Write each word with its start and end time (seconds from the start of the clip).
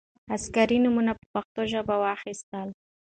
عسکري 0.33 0.77
نومونه 0.83 1.11
په 1.19 1.25
پښتو 1.33 1.61
ژبه 1.71 1.95
واوښتل. 1.99 2.69